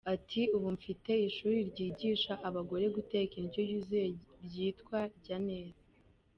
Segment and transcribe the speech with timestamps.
[0.13, 4.05] Ati “Ubu mfite ishuri ryigisha abagore guteka indyo yuzuye
[4.45, 5.81] ryitwa ‘Rya neza’.